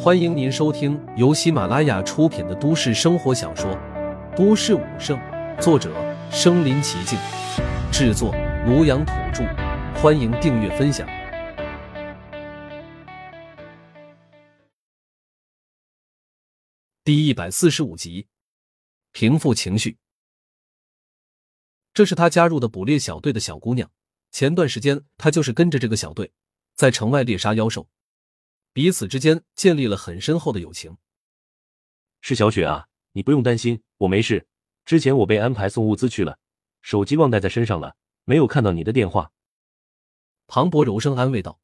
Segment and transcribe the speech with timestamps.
[0.00, 3.70] 欢迎您收听由喜马拉雅出品的都市生活小说
[4.36, 5.18] 《都市武圣》，
[5.60, 5.92] 作者：
[6.30, 7.18] 身临其境，
[7.92, 8.32] 制作：
[8.66, 9.44] 庐阳土著。
[10.00, 11.08] 欢迎订阅分享。
[17.02, 18.28] 第一百四十五集，
[19.12, 19.98] 平复情绪。
[21.92, 23.90] 这是他加入的捕猎小队的小姑娘。
[24.30, 26.30] 前段时间，她就是跟着这个小队，
[26.76, 27.88] 在城外猎杀妖兽。
[28.72, 30.96] 彼此之间建立了很深厚的友情。
[32.20, 34.48] 是小雪啊，你不用担心，我没事。
[34.84, 36.38] 之前我被安排送物资去了，
[36.82, 39.32] 手机忘带在身上了，没有看到你的电话。
[40.46, 41.60] 庞博柔声安慰道：“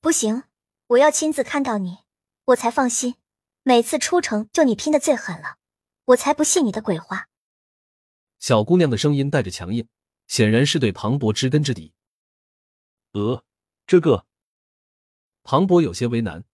[0.00, 0.44] 不行，
[0.86, 1.98] 我要亲自看到你，
[2.44, 3.16] 我才放心。
[3.62, 5.56] 每次出城就你拼的最狠了，
[6.04, 7.28] 我才不信你的鬼话。”
[8.38, 9.88] 小姑娘的声音带着强硬，
[10.28, 11.94] 显然是对庞博知根知底。
[13.12, 13.44] 呃，
[13.86, 14.26] 这个。
[15.44, 16.44] 庞博有些为难，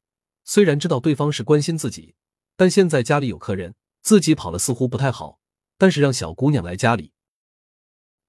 [0.45, 2.15] 虽然知道对方是关心自己，
[2.57, 5.41] 但现在家里有客人，自己跑了似乎不太好。
[5.79, 7.15] 但是让小姑娘来家里，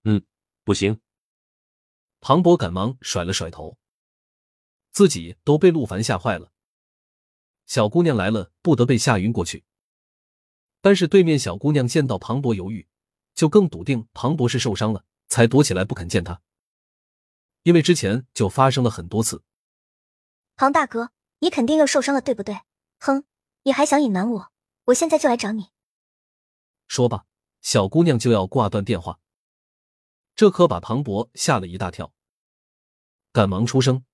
[0.05, 0.23] 嗯，
[0.63, 1.02] 不行。
[2.21, 3.77] 庞博赶忙甩了甩头，
[4.91, 6.53] 自己都被陆凡吓坏了。
[7.66, 9.66] 小姑娘来了，不得被吓晕过去。
[10.80, 12.88] 但是对面小姑娘见到庞博犹豫，
[13.36, 16.41] 就更笃定庞博是受伤了，才躲起来不肯见他。
[17.64, 19.43] 因为之前就发生了很多次。
[20.62, 21.09] 庞大哥，
[21.40, 22.62] 你肯定又受伤了，对不对？
[23.00, 23.23] 哼，
[23.64, 24.52] 你还想隐瞒我？
[24.84, 25.72] 我现在就来找你。
[26.88, 27.26] 说罢，
[27.62, 29.20] 小姑娘就要挂断电话，
[30.36, 32.14] 这可把庞博吓了一大跳，
[33.32, 34.06] 赶忙出声：“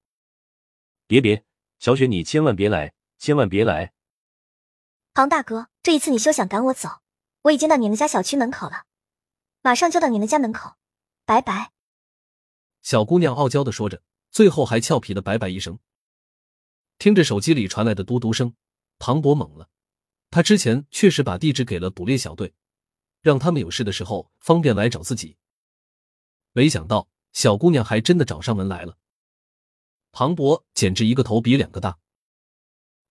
[1.06, 1.44] 别别，
[1.80, 3.92] 小雪，你千万别来，千万别来！”
[5.14, 7.02] 庞大哥，这一次你休想赶我走，
[7.42, 8.86] 我已经到你们家小区门口了，
[9.62, 10.78] 马上就到你们家门口，
[11.26, 11.74] 拜拜。
[12.82, 15.78] 小姑娘傲娇的说着，最后还俏皮的拜拜一声。
[17.00, 18.56] 听着手机里传来的嘟嘟声，
[19.00, 19.70] 庞博懵了。
[20.30, 22.54] 他之前确实把地址给了捕猎小队，
[23.22, 25.38] 让他们有事的时候方便来找自己。
[26.52, 28.98] 没想到小姑娘还真的找上门来了。
[30.12, 32.00] 庞博简直一个头比两个大。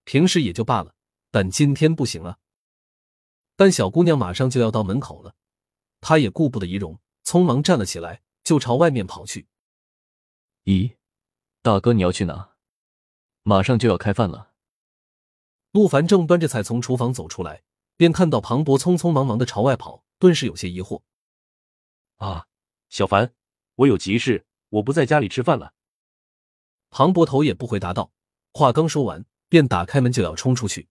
[0.05, 0.95] 平时也就罢了，
[1.31, 2.39] 但今天不行了。
[3.55, 5.35] 但小姑娘马上就要到门口了，
[6.01, 9.47] 他也顾不得仪容，匆忙站了起来，就朝外面跑去。
[10.65, 10.97] 咦，
[11.63, 12.56] 大哥，你要去哪？
[13.49, 14.51] 马上就要开饭了。
[15.71, 17.63] 陆凡正端着菜从厨房走出来，
[17.97, 21.03] 便看到庞博匆匆忙忙的朝外跑，顿时有些疑惑
[22.19, 22.49] ：“啊，
[22.89, 23.33] 小凡，
[23.77, 25.75] 我有急事，我不在家里吃饭了。”
[26.91, 28.11] 庞博头也不回答道。
[28.53, 30.89] 话刚说完，便打开门就要冲出去，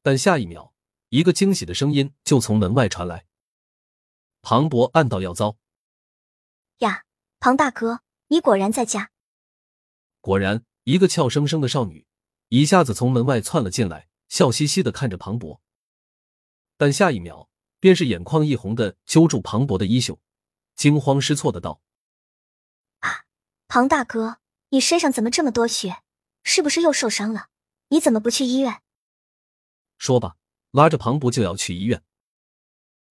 [0.00, 0.72] 但下一秒，
[1.08, 3.26] 一个惊喜的声音就从门外传来。
[4.42, 5.56] 庞博暗道要糟
[6.78, 7.04] ：“呀，
[7.40, 9.10] 庞大哥，你果然在家。”
[10.22, 10.64] 果然。
[10.84, 12.06] 一个俏生生的少女
[12.48, 15.60] 一下子从门外窜了进来，笑嘻嘻的看着庞博，
[16.76, 17.48] 但下一秒
[17.78, 20.20] 便是眼眶一红的揪住庞博的衣袖，
[20.74, 21.80] 惊慌失措的道
[22.98, 23.24] ：“啊，
[23.68, 24.38] 庞大哥，
[24.70, 26.02] 你身上怎么这么多血？
[26.42, 27.48] 是不是又受伤了？
[27.88, 28.82] 你怎么不去医院？”
[29.98, 30.36] 说吧，
[30.72, 32.02] 拉着庞博就要去医院。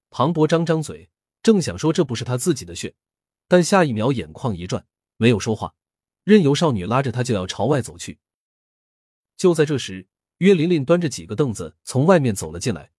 [0.10, 1.10] 庞博张张嘴，
[1.42, 2.96] 正想说这不是他自己的血，
[3.48, 5.74] 但下一秒眼眶一转，没有说话。
[6.24, 8.20] 任由少女拉着他就要朝外走去。
[9.38, 12.92] 就在这时，岳琳琳端着几个凳子从外面走了进来，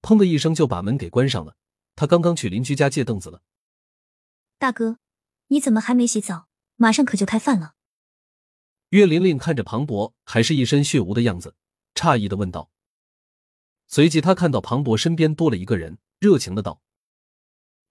[0.00, 1.56] 砰的一声就把门给关上了。
[1.96, 3.42] 她刚刚去邻居家借凳子了。
[4.58, 4.98] 大哥，
[5.48, 6.48] 你怎么还没洗澡？
[6.76, 7.74] 马上可就开饭了。
[8.90, 11.56] 岳琳琳看着庞博还是一身血污的样子，
[11.94, 12.70] 诧异的问道。
[13.88, 16.80] 随即，他看到庞博身边多了一个人，热情的道：“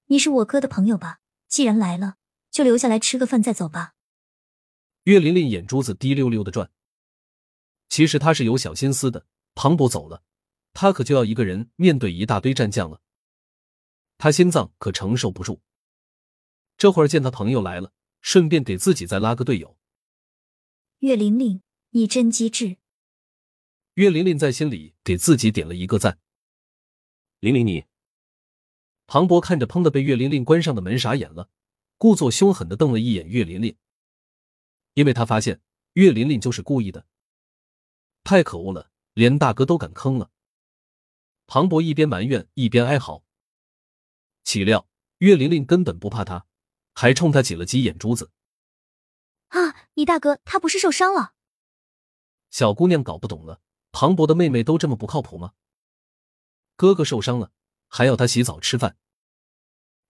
[0.08, 1.20] 你是我哥的朋友吧？
[1.50, 2.16] 既然来了，
[2.50, 3.96] 就留下来吃个饭再走吧。”
[5.07, 6.69] 岳琳琳眼珠子滴溜溜的转，
[7.88, 9.25] 其实他是有小心思的。
[9.56, 10.22] 庞博走了，
[10.73, 13.00] 他可就要一个人面对一大堆战将了，
[14.17, 15.62] 他心脏可承受不住。
[16.78, 19.78] 这会儿见他朋友来了，顺便给自己再拉个队友。
[21.00, 22.76] 岳琳琳，你真机智。
[23.93, 26.20] 岳琳琳在心里给自己点了一个赞。
[27.40, 27.85] 琳琳，你。
[29.08, 31.49] 庞博看着砰的被岳琳琳关上的门傻眼了，
[31.97, 33.73] 故作凶狠的瞪了一眼岳琳琳。
[34.97, 35.61] 因为他发现
[35.94, 37.05] 岳琳琳就是故意的，
[38.23, 40.32] 太可恶了，连大哥都敢坑了。
[41.46, 43.23] 庞博一边埋怨一边哀嚎。
[44.44, 44.90] 岂料
[45.20, 46.47] 岳琳琳根本不怕他，
[46.96, 48.32] 还冲他挤了挤眼珠子。
[49.49, 51.35] 啊，你大哥他不是受伤了？
[52.49, 53.61] 小姑娘搞不懂了，
[53.91, 55.53] 庞博的妹妹都这么不靠谱吗？
[56.76, 57.52] 哥哥受伤了，
[57.88, 58.97] 还要他洗澡吃饭，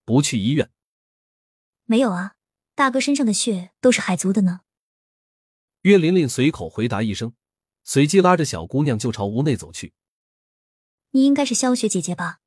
[0.06, 0.72] 不去医院？
[1.84, 2.38] 没有啊，
[2.74, 4.62] 大哥身上的血都是海族的呢。
[5.88, 7.31] 岳琳琳随口回答一声，
[7.86, 9.94] 随即拉着小姑娘就朝屋内走去。
[11.12, 12.39] 你应该是萧雪姐姐吧？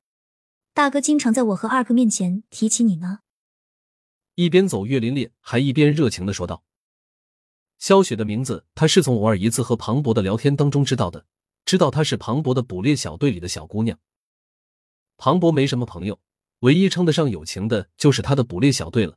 [0.75, 3.21] 大哥经常在我和二哥面前提起你呢。
[4.35, 6.65] 一边走，岳琳琳还一边热情的说道
[7.81, 11.25] ：“萧雪的名字，她是从偶尔一次和庞博的聊天当中知道的，
[11.65, 13.99] 知道她是庞博的捕猎小队里的小姑娘。
[15.17, 16.21] 庞博没什么朋友，
[16.59, 19.17] 唯一称得上友情的就是他的捕猎小队了。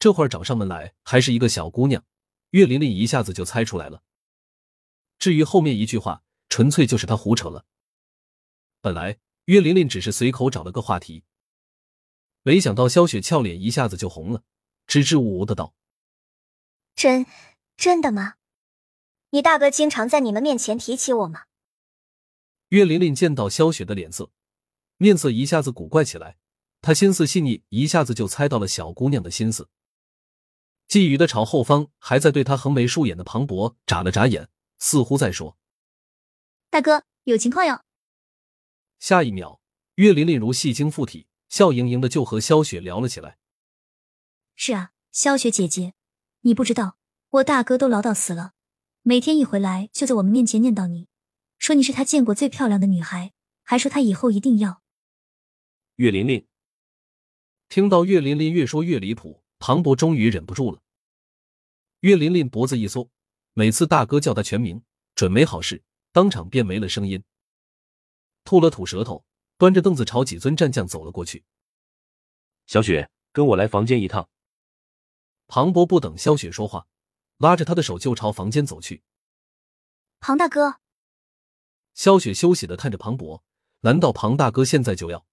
[0.00, 2.04] 这会儿找上门来，还是一个小姑娘，
[2.54, 4.04] 岳琳琳一下子就猜出来了。
[5.18, 7.66] 至于后面一句话，纯粹就是他胡扯了。”
[8.80, 11.24] 本来岳琳琳只是随口找了个话题，
[12.44, 14.44] 没想到萧雪俏脸一下子就红了，
[14.86, 15.74] 支支吾吾的道
[16.94, 17.26] ：“真
[17.76, 18.34] 真的吗？
[19.30, 21.46] 你大哥经常在你们面前提起我吗？”
[22.70, 24.30] 岳琳琳见到萧雪的脸色，
[24.98, 26.36] 面色一下子古怪起来。
[26.80, 29.68] 她心思细腻，一下子就猜到了小姑娘的心思，
[30.88, 34.48] 觊觎的朝后方还在对他横眉竖眼的庞博眨了眨眼，
[34.78, 35.56] 似乎在说
[36.70, 37.82] ：“大哥，有情况哟。”
[39.00, 39.60] 下一秒，
[39.96, 43.38] 岳琳琳如戏精附体，笑盈盈的就和萧雪聊了起来。
[44.54, 45.94] 是啊，萧雪姐姐，
[46.42, 46.96] 你不知道，
[47.30, 48.52] 我大哥都唠叨死了，
[49.02, 51.08] 每天一回来就在我们面前念叨你，
[51.58, 53.32] 说你是他见过最漂亮的女孩，
[53.62, 54.82] 还说他以后一定要。
[55.96, 56.46] 岳琳琳
[57.68, 60.82] 听到岳琳琳越说越离谱，庞博终于忍不住了。
[62.00, 63.08] 岳琳琳脖子一缩，
[63.54, 64.82] 每次大哥叫他全名，
[65.14, 65.82] 准没好事，
[66.12, 67.24] 当场便没了声音。
[68.44, 69.24] 吐了吐舌头，
[69.56, 71.46] 端着凳子朝几尊战将走了过去。
[72.66, 74.28] 小雪，跟我来房间一趟。
[75.46, 76.86] 庞博不等萧雪说话，
[77.38, 79.02] 拉着她的手就朝房间走去。
[80.20, 80.78] 庞大哥，
[81.94, 83.42] 萧雪羞喜的看着庞博，
[83.80, 85.26] 难道庞大哥现在就要？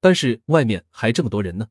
[0.00, 1.70] 但是外面还这么多人呢。